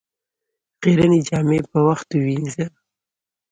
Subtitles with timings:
[0.81, 2.65] خيرنې جامې په وخت ووينځه